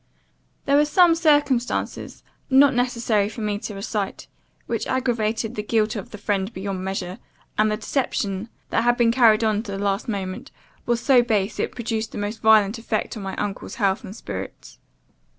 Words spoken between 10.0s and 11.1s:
moment, was